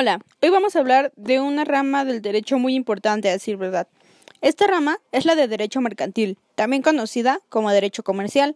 Hola, 0.00 0.20
hoy 0.40 0.50
vamos 0.50 0.76
a 0.76 0.78
hablar 0.78 1.12
de 1.16 1.40
una 1.40 1.64
rama 1.64 2.04
del 2.04 2.22
derecho 2.22 2.56
muy 2.56 2.76
importante, 2.76 3.28
a 3.28 3.32
decir 3.32 3.56
verdad. 3.56 3.88
Esta 4.42 4.68
rama 4.68 5.00
es 5.10 5.24
la 5.24 5.34
de 5.34 5.48
derecho 5.48 5.80
mercantil, 5.80 6.38
también 6.54 6.82
conocida 6.82 7.40
como 7.48 7.72
derecho 7.72 8.04
comercial. 8.04 8.54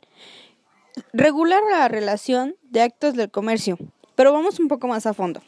Regula 1.12 1.60
la 1.68 1.88
relación 1.88 2.54
de 2.62 2.82
actos 2.82 3.14
del 3.14 3.28
comercio, 3.28 3.76
pero 4.14 4.32
vamos 4.32 4.60
un 4.60 4.68
poco 4.68 4.86
más 4.86 5.04
a 5.04 5.14
fondo. 5.14 5.42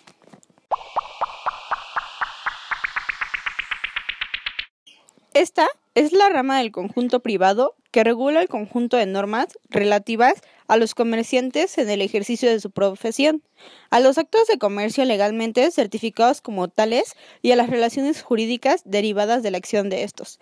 Esta 5.33 5.69
es 5.95 6.13
la 6.13 6.29
rama 6.29 6.59
del 6.59 6.73
conjunto 6.73 7.21
privado 7.21 7.75
que 7.91 8.05
regula 8.05 8.43
el 8.43 8.49
conjunto 8.49 8.97
de 8.97 9.07
normas 9.07 9.59
relativas 9.71 10.35
a 10.67 10.77
los 10.77 10.95
comerciantes 10.95 11.79
en 11.79 11.89
el 11.89 12.03
ejercicio 12.03 12.51
de 12.51 12.59
su 12.59 12.71
profesión, 12.71 13.43
a 13.91 14.01
los 14.01 14.19
actos 14.19 14.49
de 14.49 14.59
comercio 14.59 15.05
legalmente 15.05 15.71
certificados 15.71 16.41
como 16.41 16.69
tales 16.69 17.15
y 17.43 17.53
a 17.53 17.57
las 17.57 17.71
relaciones 17.71 18.23
jurídicas 18.23 18.83
derivadas 18.85 19.43
de 19.43 19.53
la 19.53 19.59
acción 19.59 19.89
de 19.91 20.03
estos. 20.03 20.41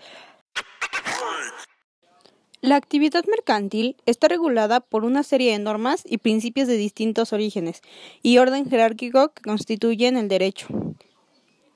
La 2.62 2.76
actividad 2.76 3.24
mercantil 3.26 3.96
está 4.06 4.28
regulada 4.28 4.78
por 4.78 5.04
una 5.04 5.24
serie 5.24 5.50
de 5.50 5.58
normas 5.58 6.04
y 6.06 6.18
principios 6.18 6.68
de 6.68 6.76
distintos 6.76 7.32
orígenes 7.32 7.82
y 8.22 8.38
orden 8.38 8.70
jerárquico 8.70 9.32
que 9.34 9.42
constituyen 9.42 10.16
el 10.16 10.28
derecho. 10.28 10.68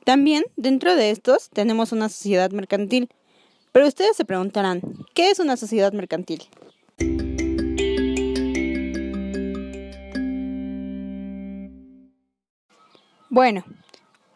También, 0.04 0.44
dentro 0.56 0.94
de 0.94 1.10
estos, 1.10 1.50
tenemos 1.50 1.90
una 1.90 2.08
sociedad 2.08 2.52
mercantil. 2.52 3.08
Pero 3.76 3.88
ustedes 3.88 4.16
se 4.16 4.24
preguntarán, 4.24 4.80
¿qué 5.12 5.28
es 5.28 5.38
una 5.38 5.58
sociedad 5.58 5.92
mercantil? 5.92 6.44
Bueno, 13.28 13.66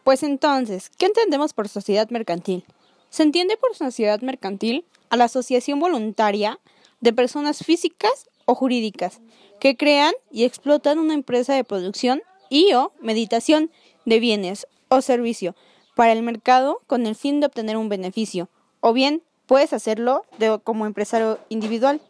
pues 0.04 0.22
entonces, 0.24 0.90
¿qué 0.90 1.06
entendemos 1.06 1.54
por 1.54 1.70
sociedad 1.70 2.10
mercantil? 2.10 2.66
Se 3.08 3.22
entiende 3.22 3.56
por 3.56 3.74
sociedad 3.74 4.20
mercantil 4.20 4.84
a 5.08 5.16
la 5.16 5.24
asociación 5.24 5.80
voluntaria 5.80 6.60
de 7.00 7.14
personas 7.14 7.64
físicas 7.64 8.28
o 8.44 8.54
jurídicas 8.54 9.22
que 9.58 9.74
crean 9.74 10.12
y 10.30 10.44
explotan 10.44 10.98
una 10.98 11.14
empresa 11.14 11.54
de 11.54 11.64
producción 11.64 12.20
y 12.50 12.74
o 12.74 12.92
meditación 13.00 13.70
de 14.04 14.20
bienes 14.20 14.66
o 14.90 15.00
servicio 15.00 15.56
para 15.96 16.12
el 16.12 16.22
mercado 16.22 16.82
con 16.86 17.06
el 17.06 17.14
fin 17.14 17.40
de 17.40 17.46
obtener 17.46 17.78
un 17.78 17.88
beneficio, 17.88 18.50
o 18.80 18.92
bien 18.92 19.22
puedes 19.50 19.72
hacerlo 19.72 20.24
como 20.62 20.86
empresario 20.86 21.40
individual. 21.48 22.00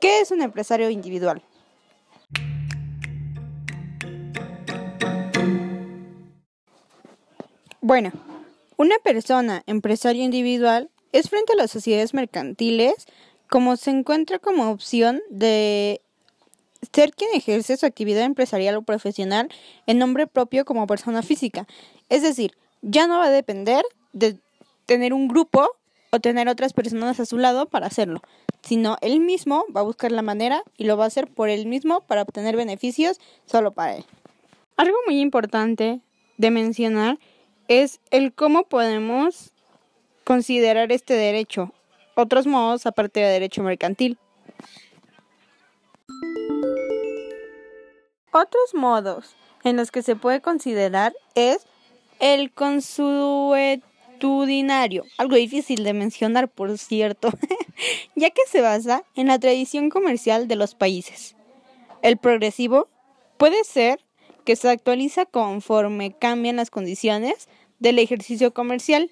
¿Qué 0.00 0.20
es 0.20 0.30
un 0.30 0.40
empresario 0.40 0.88
individual? 0.88 1.42
Bueno, 7.80 8.12
una 8.76 8.94
persona 9.02 9.64
empresario 9.66 10.22
individual 10.22 10.88
es 11.10 11.28
frente 11.28 11.54
a 11.54 11.56
las 11.56 11.72
sociedades 11.72 12.14
mercantiles 12.14 12.94
como 13.50 13.76
se 13.76 13.90
encuentra 13.90 14.38
como 14.38 14.70
opción 14.70 15.20
de 15.28 16.00
ser 16.92 17.10
quien 17.10 17.30
ejerce 17.34 17.76
su 17.76 17.86
actividad 17.86 18.22
empresarial 18.22 18.76
o 18.76 18.82
profesional 18.82 19.48
en 19.88 19.98
nombre 19.98 20.28
propio 20.28 20.64
como 20.64 20.86
persona 20.86 21.22
física. 21.22 21.66
Es 22.10 22.22
decir, 22.22 22.56
ya 22.80 23.08
no 23.08 23.18
va 23.18 23.24
a 23.24 23.30
depender 23.30 23.84
de 24.12 24.38
tener 24.86 25.12
un 25.12 25.26
grupo 25.26 25.68
o 26.16 26.20
tener 26.20 26.48
otras 26.48 26.72
personas 26.72 27.20
a 27.20 27.26
su 27.26 27.36
lado 27.36 27.66
para 27.66 27.86
hacerlo, 27.86 28.22
sino 28.62 28.96
él 29.02 29.20
mismo 29.20 29.64
va 29.74 29.80
a 29.80 29.84
buscar 29.84 30.12
la 30.12 30.22
manera 30.22 30.62
y 30.76 30.84
lo 30.84 30.96
va 30.96 31.04
a 31.04 31.08
hacer 31.08 31.28
por 31.28 31.50
él 31.50 31.66
mismo 31.66 32.00
para 32.00 32.22
obtener 32.22 32.56
beneficios 32.56 33.20
solo 33.44 33.72
para 33.72 33.96
él. 33.96 34.04
Algo 34.76 34.96
muy 35.06 35.20
importante 35.20 36.00
de 36.38 36.50
mencionar 36.50 37.18
es 37.68 38.00
el 38.10 38.32
cómo 38.32 38.64
podemos 38.64 39.52
considerar 40.24 40.90
este 40.90 41.14
derecho, 41.14 41.72
otros 42.14 42.46
modos 42.46 42.86
aparte 42.86 43.20
de 43.20 43.26
derecho 43.26 43.62
mercantil. 43.62 44.18
Otros 48.32 48.74
modos 48.74 49.36
en 49.64 49.76
los 49.76 49.90
que 49.90 50.02
se 50.02 50.16
puede 50.16 50.40
considerar 50.40 51.14
es 51.34 51.66
el 52.20 52.52
consuetudinario, 54.18 55.04
algo 55.18 55.36
difícil 55.36 55.84
de 55.84 55.92
mencionar 55.92 56.48
por 56.48 56.76
cierto, 56.78 57.30
ya 58.16 58.30
que 58.30 58.42
se 58.48 58.60
basa 58.60 59.04
en 59.14 59.28
la 59.28 59.38
tradición 59.38 59.90
comercial 59.90 60.48
de 60.48 60.56
los 60.56 60.74
países. 60.74 61.36
El 62.02 62.16
progresivo 62.16 62.88
puede 63.36 63.62
ser 63.64 64.00
que 64.44 64.56
se 64.56 64.68
actualiza 64.68 65.26
conforme 65.26 66.12
cambian 66.12 66.56
las 66.56 66.70
condiciones 66.70 67.48
del 67.78 67.98
ejercicio 67.98 68.54
comercial 68.54 69.10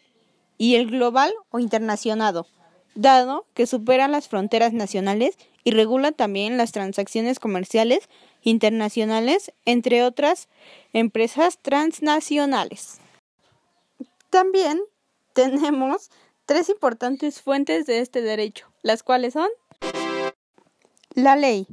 y 0.59 0.76
el 0.76 0.91
global 0.91 1.32
o 1.50 1.59
internacionado, 1.59 2.47
dado 2.94 3.47
que 3.54 3.66
supera 3.66 4.09
las 4.09 4.28
fronteras 4.28 4.72
nacionales 4.72 5.36
y 5.65 5.72
regula 5.72 6.12
también 6.12 6.56
las 6.56 6.72
transacciones 6.72 7.41
comerciales 7.41 8.09
internacionales, 8.42 9.53
entre 9.65 10.04
otras 10.04 10.48
empresas 10.92 11.59
transnacionales. 11.60 12.98
También 14.31 14.81
tenemos 15.34 16.11
tres 16.47 16.71
importantes 16.71 17.43
fuentes 17.43 17.84
de 17.87 17.99
este 17.99 18.22
derecho, 18.22 18.69
las 18.83 19.03
cuales 19.03 19.34
son 19.34 19.49
la 21.15 21.37
ley, 21.37 21.67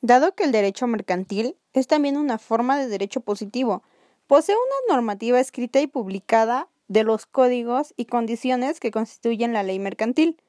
dado 0.00 0.34
que 0.34 0.44
el 0.44 0.52
derecho 0.52 0.86
mercantil 0.86 1.56
es 1.72 1.86
también 1.86 2.16
una 2.16 2.38
forma 2.38 2.78
de 2.78 2.88
derecho 2.88 3.20
positivo, 3.20 3.82
posee 4.26 4.56
una 4.56 4.94
normativa 4.94 5.38
escrita 5.38 5.80
y 5.80 5.86
publicada 5.86 6.68
de 6.88 7.04
los 7.04 7.26
códigos 7.26 7.94
y 7.96 8.06
condiciones 8.06 8.80
que 8.80 8.90
constituyen 8.90 9.52
la 9.52 9.62
ley 9.62 9.78
mercantil. 9.78 10.40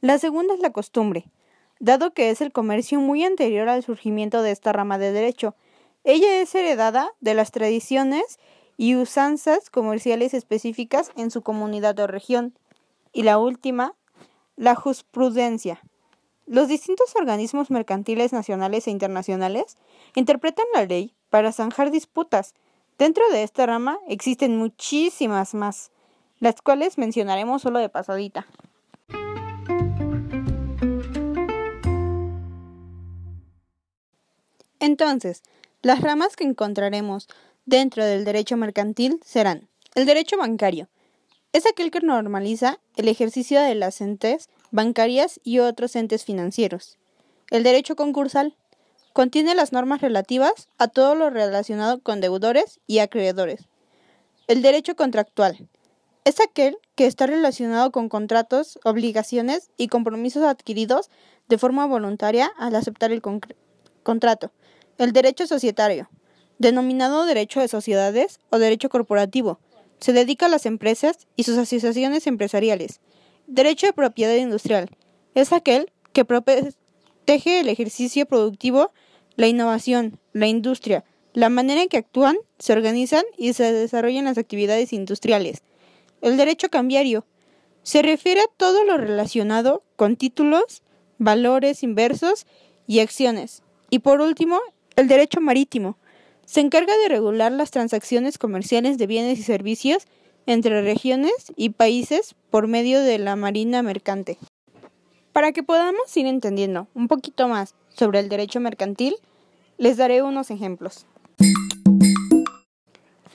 La 0.00 0.18
segunda 0.18 0.54
es 0.54 0.60
la 0.60 0.72
costumbre, 0.72 1.26
dado 1.80 2.12
que 2.12 2.30
es 2.30 2.40
el 2.40 2.52
comercio 2.52 3.00
muy 3.00 3.24
anterior 3.24 3.68
al 3.68 3.82
surgimiento 3.82 4.42
de 4.42 4.50
esta 4.50 4.72
rama 4.72 4.98
de 4.98 5.12
derecho. 5.12 5.54
Ella 6.04 6.40
es 6.40 6.54
heredada 6.54 7.12
de 7.20 7.34
las 7.34 7.52
tradiciones 7.52 8.38
y 8.82 8.96
usanzas 8.96 9.70
comerciales 9.70 10.34
específicas 10.34 11.12
en 11.14 11.30
su 11.30 11.42
comunidad 11.42 11.96
o 12.00 12.08
región. 12.08 12.58
Y 13.12 13.22
la 13.22 13.38
última, 13.38 13.94
la 14.56 14.74
jurisprudencia. 14.74 15.80
Los 16.46 16.66
distintos 16.66 17.14
organismos 17.14 17.70
mercantiles 17.70 18.32
nacionales 18.32 18.88
e 18.88 18.90
internacionales 18.90 19.78
interpretan 20.16 20.66
la 20.74 20.84
ley 20.84 21.14
para 21.30 21.52
zanjar 21.52 21.92
disputas. 21.92 22.54
Dentro 22.98 23.22
de 23.30 23.44
esta 23.44 23.66
rama 23.66 24.00
existen 24.08 24.58
muchísimas 24.58 25.54
más, 25.54 25.92
las 26.40 26.60
cuales 26.60 26.98
mencionaremos 26.98 27.62
solo 27.62 27.78
de 27.78 27.88
pasadita. 27.88 28.48
Entonces, 34.80 35.44
las 35.82 36.00
ramas 36.00 36.34
que 36.34 36.42
encontraremos 36.42 37.28
dentro 37.66 38.04
del 38.04 38.24
derecho 38.24 38.56
mercantil 38.56 39.20
serán 39.24 39.68
el 39.94 40.06
derecho 40.06 40.36
bancario. 40.38 40.88
Es 41.52 41.66
aquel 41.66 41.90
que 41.90 42.00
normaliza 42.00 42.80
el 42.96 43.08
ejercicio 43.08 43.60
de 43.60 43.74
las 43.74 44.00
entes 44.00 44.48
bancarias 44.70 45.38
y 45.44 45.58
otros 45.58 45.96
entes 45.96 46.24
financieros. 46.24 46.98
El 47.50 47.62
derecho 47.62 47.94
concursal 47.94 48.56
contiene 49.12 49.54
las 49.54 49.72
normas 49.72 50.00
relativas 50.00 50.68
a 50.78 50.88
todo 50.88 51.14
lo 51.14 51.28
relacionado 51.28 52.00
con 52.00 52.20
deudores 52.20 52.80
y 52.86 53.00
acreedores. 53.00 53.68
El 54.46 54.62
derecho 54.62 54.96
contractual 54.96 55.68
es 56.24 56.40
aquel 56.40 56.78
que 56.94 57.06
está 57.06 57.26
relacionado 57.26 57.90
con 57.90 58.08
contratos, 58.08 58.78
obligaciones 58.84 59.70
y 59.76 59.88
compromisos 59.88 60.44
adquiridos 60.44 61.10
de 61.48 61.58
forma 61.58 61.86
voluntaria 61.86 62.50
al 62.56 62.74
aceptar 62.74 63.12
el 63.12 63.20
contrato. 64.02 64.52
El 64.98 65.12
derecho 65.12 65.46
societario, 65.46 66.08
denominado 66.62 67.26
derecho 67.26 67.60
de 67.60 67.66
sociedades 67.66 68.38
o 68.50 68.58
derecho 68.58 68.88
corporativo, 68.88 69.58
se 69.98 70.12
dedica 70.12 70.46
a 70.46 70.48
las 70.48 70.64
empresas 70.64 71.26
y 71.36 71.42
sus 71.42 71.58
asociaciones 71.58 72.26
empresariales. 72.26 73.00
Derecho 73.48 73.86
de 73.86 73.92
propiedad 73.92 74.36
industrial 74.36 74.88
es 75.34 75.52
aquel 75.52 75.92
que 76.12 76.24
protege 76.24 77.60
el 77.60 77.68
ejercicio 77.68 78.26
productivo, 78.26 78.92
la 79.36 79.48
innovación, 79.48 80.20
la 80.32 80.46
industria, 80.46 81.04
la 81.32 81.48
manera 81.48 81.82
en 81.82 81.88
que 81.88 81.96
actúan, 81.96 82.36
se 82.58 82.72
organizan 82.72 83.24
y 83.36 83.52
se 83.54 83.72
desarrollan 83.72 84.26
las 84.26 84.38
actividades 84.38 84.92
industriales. 84.92 85.62
El 86.20 86.36
derecho 86.36 86.68
cambiario 86.68 87.26
se 87.82 88.02
refiere 88.02 88.40
a 88.40 88.50
todo 88.56 88.84
lo 88.84 88.98
relacionado 88.98 89.82
con 89.96 90.14
títulos, 90.14 90.82
valores 91.18 91.82
inversos 91.82 92.46
y 92.86 93.00
acciones. 93.00 93.62
Y 93.90 93.98
por 93.98 94.20
último, 94.20 94.60
el 94.94 95.08
derecho 95.08 95.40
marítimo 95.40 95.98
se 96.52 96.60
encarga 96.60 96.94
de 96.98 97.08
regular 97.08 97.50
las 97.50 97.70
transacciones 97.70 98.36
comerciales 98.36 98.98
de 98.98 99.06
bienes 99.06 99.38
y 99.38 99.42
servicios 99.42 100.06
entre 100.44 100.82
regiones 100.82 101.50
y 101.56 101.70
países 101.70 102.34
por 102.50 102.66
medio 102.66 103.00
de 103.00 103.18
la 103.18 103.36
marina 103.36 103.82
mercante. 103.82 104.36
Para 105.32 105.52
que 105.52 105.62
podamos 105.62 106.14
ir 106.14 106.26
entendiendo 106.26 106.88
un 106.92 107.08
poquito 107.08 107.48
más 107.48 107.74
sobre 107.88 108.18
el 108.18 108.28
derecho 108.28 108.60
mercantil, 108.60 109.14
les 109.78 109.96
daré 109.96 110.20
unos 110.20 110.50
ejemplos. 110.50 111.06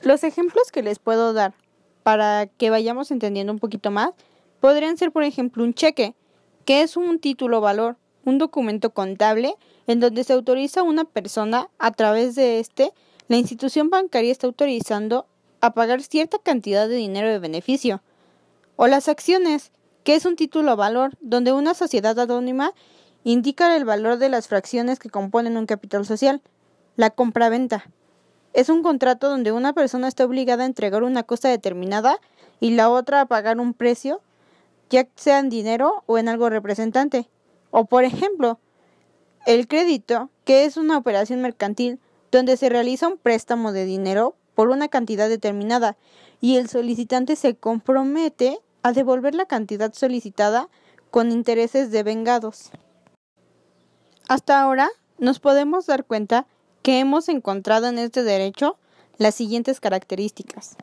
Los 0.04 0.24
ejemplos 0.24 0.72
que 0.72 0.84
les 0.84 1.00
puedo 1.00 1.34
dar 1.34 1.56
para 2.04 2.46
que 2.46 2.70
vayamos 2.70 3.10
entendiendo 3.10 3.52
un 3.52 3.58
poquito 3.58 3.90
más 3.90 4.12
podrían 4.60 4.96
ser, 4.96 5.12
por 5.12 5.24
ejemplo, 5.24 5.64
un 5.64 5.74
cheque, 5.74 6.14
que 6.66 6.84
es 6.84 6.96
un 6.96 7.18
título 7.18 7.62
valor, 7.62 7.98
un 8.26 8.38
documento 8.38 8.92
contable 8.92 9.56
en 9.88 10.02
donde 10.02 10.24
se 10.24 10.34
autoriza 10.34 10.82
a 10.82 10.84
una 10.84 11.06
persona 11.06 11.70
a 11.80 11.90
través 11.92 12.36
de 12.36 12.60
este, 12.60 12.92
la 13.28 13.38
institución 13.38 13.90
bancaria 13.90 14.32
está 14.32 14.48
autorizando 14.48 15.28
a 15.60 15.74
pagar 15.74 16.02
cierta 16.02 16.38
cantidad 16.40 16.88
de 16.88 16.96
dinero 16.96 17.30
de 17.30 17.40
beneficio. 17.40 18.02
O 18.76 18.88
las 18.88 19.10
acciones, 19.10 19.72
que 20.04 20.16
es 20.16 20.26
un 20.26 20.36
título 20.36 20.76
valor, 20.76 21.18
donde 21.20 21.52
una 21.52 21.74
sociedad 21.74 22.18
anónima 22.20 22.74
indica 23.24 23.76
el 23.76 23.84
valor 23.84 24.18
de 24.18 24.30
las 24.30 24.48
fracciones 24.48 25.00
que 25.00 25.10
componen 25.10 25.58
un 25.58 25.66
capital 25.66 26.06
social. 26.06 26.42
La 26.96 27.10
compraventa. 27.10 27.90
Es 28.54 28.70
un 28.70 28.82
contrato 28.82 29.30
donde 29.30 29.52
una 29.52 29.74
persona 29.74 30.08
está 30.08 30.26
obligada 30.26 30.64
a 30.64 30.68
entregar 30.68 31.04
una 31.04 31.24
cosa 31.24 31.50
determinada 31.50 32.20
y 32.60 32.72
la 32.72 32.90
otra 32.90 33.22
a 33.22 33.26
pagar 33.26 33.60
un 33.60 33.74
precio, 33.74 34.22
ya 34.90 35.08
sea 35.16 35.40
en 35.40 35.50
dinero 35.50 36.04
o 36.06 36.18
en 36.18 36.30
algo 36.30 36.50
representante. 36.50 37.30
O 37.72 37.86
por 37.86 38.06
ejemplo, 38.06 38.60
el 39.46 39.68
crédito, 39.68 40.30
que 40.46 40.66
es 40.66 40.78
una 40.78 40.98
operación 40.98 41.42
mercantil 41.42 42.00
donde 42.32 42.58
se 42.58 42.70
realiza 42.70 43.08
un 43.08 43.18
préstamo 43.18 43.72
de 43.72 43.86
dinero 43.86 44.36
por 44.56 44.70
una 44.70 44.88
cantidad 44.88 45.30
determinada 45.30 45.98
y 46.42 46.58
el 46.58 46.70
solicitante 46.70 47.36
se 47.36 47.56
compromete 47.56 48.60
a 48.84 48.92
devolver 48.94 49.36
la 49.36 49.46
cantidad 49.46 49.94
solicitada 49.94 50.70
con 51.12 51.32
intereses 51.32 51.92
devengados. 51.92 52.72
Hasta 54.28 54.62
ahora 54.62 54.90
nos 55.18 55.40
podemos 55.40 55.86
dar 55.86 56.06
cuenta 56.06 56.48
que 56.82 57.00
hemos 57.00 57.30
encontrado 57.30 57.88
en 57.88 57.98
este 57.98 58.24
derecho 58.24 58.78
las 59.18 59.36
siguientes 59.36 59.80
características. 59.80 60.76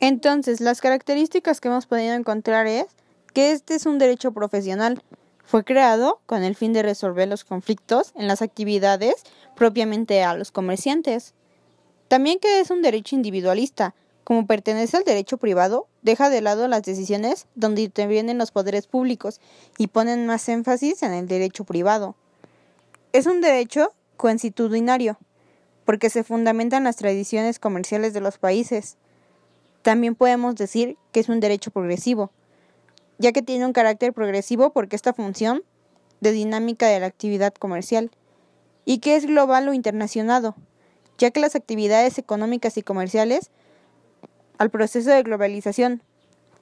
Entonces, 0.00 0.60
las 0.60 0.80
características 0.80 1.60
que 1.60 1.68
hemos 1.68 1.86
podido 1.86 2.14
encontrar 2.14 2.66
es 2.66 2.86
que 3.32 3.52
este 3.52 3.74
es 3.74 3.86
un 3.86 3.98
derecho 3.98 4.32
profesional. 4.32 5.02
Fue 5.46 5.64
creado 5.64 6.20
con 6.26 6.42
el 6.42 6.56
fin 6.56 6.72
de 6.72 6.82
resolver 6.82 7.28
los 7.28 7.44
conflictos 7.44 8.12
en 8.16 8.26
las 8.26 8.42
actividades 8.42 9.14
propiamente 9.54 10.24
a 10.24 10.34
los 10.34 10.50
comerciantes. 10.50 11.34
También 12.08 12.40
que 12.40 12.58
es 12.60 12.70
un 12.70 12.82
derecho 12.82 13.14
individualista. 13.14 13.94
Como 14.24 14.48
pertenece 14.48 14.96
al 14.96 15.04
derecho 15.04 15.36
privado, 15.36 15.86
deja 16.02 16.30
de 16.30 16.40
lado 16.40 16.66
las 16.66 16.82
decisiones 16.82 17.46
donde 17.54 17.82
intervienen 17.82 18.38
los 18.38 18.50
poderes 18.50 18.88
públicos 18.88 19.40
y 19.78 19.86
ponen 19.86 20.26
más 20.26 20.48
énfasis 20.48 21.04
en 21.04 21.12
el 21.12 21.28
derecho 21.28 21.62
privado. 21.62 22.16
Es 23.12 23.26
un 23.26 23.40
derecho 23.40 23.92
constitucionario, 24.16 25.16
porque 25.84 26.10
se 26.10 26.24
fundamentan 26.24 26.82
las 26.82 26.96
tradiciones 26.96 27.60
comerciales 27.60 28.14
de 28.14 28.20
los 28.20 28.38
países. 28.38 28.96
También 29.82 30.16
podemos 30.16 30.56
decir 30.56 30.96
que 31.12 31.20
es 31.20 31.28
un 31.28 31.38
derecho 31.38 31.70
progresivo, 31.70 32.32
ya 33.18 33.32
que 33.32 33.42
tiene 33.42 33.66
un 33.66 33.72
carácter 33.72 34.12
progresivo 34.12 34.72
porque 34.72 34.96
esta 34.96 35.12
función 35.12 35.62
de 36.20 36.32
dinámica 36.32 36.86
de 36.86 37.00
la 37.00 37.06
actividad 37.06 37.54
comercial, 37.54 38.10
y 38.84 38.98
que 38.98 39.16
es 39.16 39.26
global 39.26 39.68
o 39.68 39.74
internacionado, 39.74 40.54
ya 41.18 41.30
que 41.30 41.40
las 41.40 41.56
actividades 41.56 42.18
económicas 42.18 42.76
y 42.76 42.82
comerciales 42.82 43.50
al 44.58 44.70
proceso 44.70 45.10
de 45.10 45.22
globalización. 45.22 46.02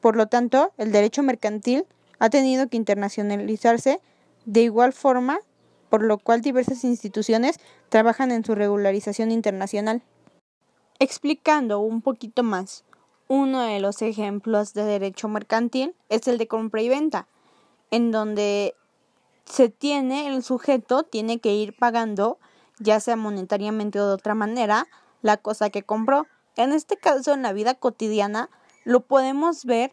Por 0.00 0.16
lo 0.16 0.26
tanto, 0.26 0.72
el 0.78 0.90
derecho 0.90 1.22
mercantil 1.22 1.86
ha 2.18 2.30
tenido 2.30 2.68
que 2.68 2.76
internacionalizarse 2.76 4.00
de 4.46 4.62
igual 4.62 4.92
forma, 4.92 5.38
por 5.90 6.02
lo 6.02 6.18
cual 6.18 6.40
diversas 6.40 6.84
instituciones 6.84 7.60
trabajan 7.88 8.32
en 8.32 8.44
su 8.44 8.54
regularización 8.54 9.30
internacional. 9.30 10.02
Explicando 10.98 11.80
un 11.80 12.02
poquito 12.02 12.42
más 12.42 12.84
uno 13.28 13.62
de 13.62 13.80
los 13.80 14.02
ejemplos 14.02 14.74
de 14.74 14.84
derecho 14.84 15.28
mercantil 15.28 15.94
es 16.08 16.28
el 16.28 16.38
de 16.38 16.48
compra 16.48 16.82
y 16.82 16.88
venta, 16.88 17.26
en 17.90 18.10
donde 18.10 18.74
se 19.44 19.68
tiene, 19.68 20.28
el 20.28 20.42
sujeto 20.42 21.02
tiene 21.02 21.38
que 21.38 21.54
ir 21.54 21.76
pagando, 21.76 22.38
ya 22.78 23.00
sea 23.00 23.16
monetariamente 23.16 24.00
o 24.00 24.06
de 24.06 24.14
otra 24.14 24.34
manera, 24.34 24.86
la 25.22 25.36
cosa 25.36 25.70
que 25.70 25.82
compró. 25.82 26.26
En 26.56 26.72
este 26.72 26.96
caso, 26.96 27.32
en 27.32 27.42
la 27.42 27.52
vida 27.52 27.74
cotidiana, 27.74 28.50
lo 28.84 29.00
podemos 29.00 29.64
ver 29.64 29.92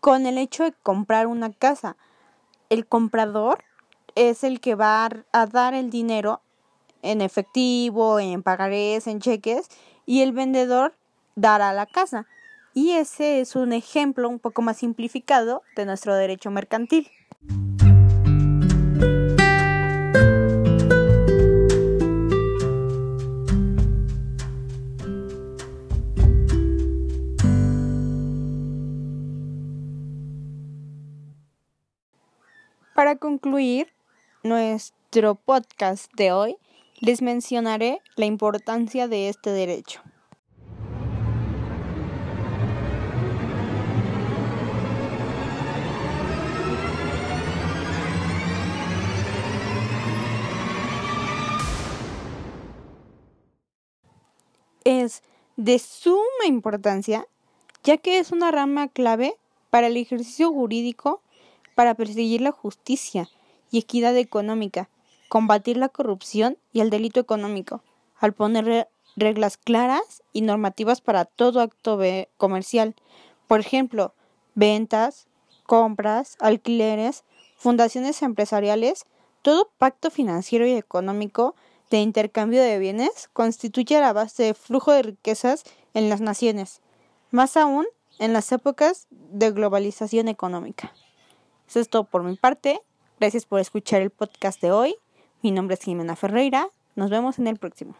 con 0.00 0.26
el 0.26 0.38
hecho 0.38 0.64
de 0.64 0.72
comprar 0.72 1.26
una 1.26 1.52
casa. 1.52 1.96
El 2.68 2.86
comprador 2.86 3.64
es 4.14 4.44
el 4.44 4.60
que 4.60 4.74
va 4.74 5.08
a 5.32 5.46
dar 5.46 5.74
el 5.74 5.90
dinero 5.90 6.40
en 7.02 7.20
efectivo, 7.20 8.18
en 8.20 8.42
pagarés, 8.42 9.06
en 9.06 9.20
cheques, 9.20 9.68
y 10.06 10.22
el 10.22 10.32
vendedor 10.32 10.94
dará 11.34 11.72
la 11.72 11.86
casa. 11.86 12.26
Y 12.72 12.92
ese 12.92 13.40
es 13.40 13.56
un 13.56 13.72
ejemplo 13.72 14.28
un 14.28 14.38
poco 14.38 14.62
más 14.62 14.78
simplificado 14.78 15.62
de 15.76 15.86
nuestro 15.86 16.14
derecho 16.14 16.50
mercantil. 16.50 17.10
Para 32.94 33.16
concluir 33.16 33.88
nuestro 34.44 35.34
podcast 35.34 36.12
de 36.14 36.32
hoy, 36.32 36.56
les 37.00 37.22
mencionaré 37.22 38.00
la 38.16 38.26
importancia 38.26 39.08
de 39.08 39.30
este 39.30 39.50
derecho. 39.50 40.02
Es 54.90 55.22
de 55.56 55.78
suma 55.78 56.46
importancia, 56.46 57.26
ya 57.84 57.96
que 57.96 58.18
es 58.18 58.32
una 58.32 58.50
rama 58.50 58.88
clave 58.88 59.36
para 59.70 59.86
el 59.86 59.96
ejercicio 59.96 60.52
jurídico 60.52 61.22
para 61.74 61.94
perseguir 61.94 62.40
la 62.40 62.52
justicia 62.52 63.28
y 63.70 63.78
equidad 63.78 64.16
económica, 64.16 64.88
combatir 65.28 65.76
la 65.76 65.88
corrupción 65.88 66.58
y 66.72 66.80
el 66.80 66.90
delito 66.90 67.20
económico, 67.20 67.82
al 68.18 68.32
poner 68.32 68.88
reglas 69.16 69.56
claras 69.56 70.22
y 70.32 70.42
normativas 70.42 71.00
para 71.00 71.24
todo 71.24 71.60
acto 71.60 72.00
comercial, 72.36 72.94
por 73.46 73.60
ejemplo, 73.60 74.14
ventas, 74.54 75.28
compras, 75.64 76.36
alquileres, 76.40 77.24
fundaciones 77.56 78.22
empresariales, 78.22 79.06
todo 79.42 79.70
pacto 79.78 80.10
financiero 80.10 80.66
y 80.66 80.72
económico 80.72 81.54
de 81.90 81.98
intercambio 81.98 82.62
de 82.62 82.78
bienes 82.78 83.28
constituye 83.32 84.00
la 84.00 84.12
base 84.12 84.44
de 84.44 84.54
flujo 84.54 84.92
de 84.92 85.02
riquezas 85.02 85.64
en 85.92 86.08
las 86.08 86.20
naciones, 86.20 86.80
más 87.30 87.56
aún 87.56 87.86
en 88.18 88.32
las 88.32 88.52
épocas 88.52 89.08
de 89.10 89.50
globalización 89.50 90.28
económica. 90.28 90.92
Eso 91.68 91.80
es 91.80 91.88
todo 91.88 92.04
por 92.04 92.22
mi 92.22 92.36
parte. 92.36 92.80
Gracias 93.18 93.44
por 93.44 93.60
escuchar 93.60 94.02
el 94.02 94.10
podcast 94.10 94.60
de 94.60 94.72
hoy. 94.72 94.94
Mi 95.42 95.50
nombre 95.50 95.74
es 95.74 95.80
Jimena 95.80 96.16
Ferreira. 96.16 96.68
Nos 96.96 97.10
vemos 97.10 97.38
en 97.38 97.46
el 97.46 97.58
próximo. 97.58 97.94